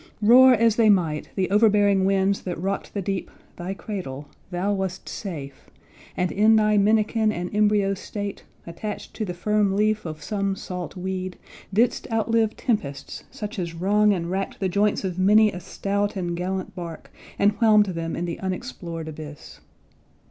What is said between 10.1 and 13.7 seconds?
some salt weed, Didst outlive tempests, such